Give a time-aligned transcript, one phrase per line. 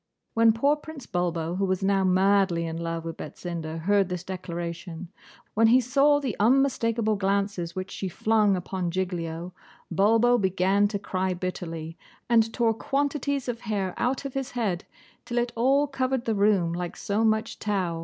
[0.33, 5.09] When poor Prince Bulbo, who was now madly in love with Betsinda, heard this declaration,
[5.53, 9.53] when he saw the unmistakable glances which she flung upon Giglio,
[9.91, 14.85] Bulbo began to cry bitterly, and tore quantities of hair out of his head,
[15.23, 17.99] till it all covered the room like so much tow.